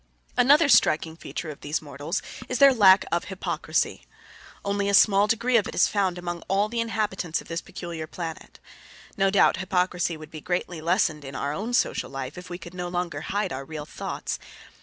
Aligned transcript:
Another 0.35 0.67
striking 0.67 1.15
feature 1.15 1.51
of 1.51 1.61
these 1.61 1.79
mortals 1.79 2.23
is 2.49 2.57
their 2.57 2.73
lack 2.73 3.05
of 3.11 3.25
hypocrisy. 3.25 4.03
Only 4.65 4.89
a 4.89 4.95
small 4.95 5.27
degree 5.27 5.57
of 5.57 5.67
it 5.67 5.75
is 5.75 5.87
found 5.87 6.17
among 6.17 6.41
all 6.47 6.69
the 6.69 6.79
inhabitants 6.79 7.39
of 7.39 7.47
this 7.47 7.61
peculiar 7.61 8.07
planet. 8.07 8.59
No 9.15 9.29
doubt 9.29 9.57
hypocrisy 9.57 10.17
would 10.17 10.31
be 10.31 10.41
greatly 10.41 10.81
lessened 10.81 11.23
in 11.23 11.35
our 11.35 11.53
own 11.53 11.75
social 11.75 12.09
life 12.09 12.35
if 12.35 12.49
we 12.49 12.57
could 12.57 12.73
no 12.73 12.87
longer 12.87 13.21
hide 13.21 13.53
our 13.53 13.63
real 13.63 13.85
thoughts. 13.85 14.39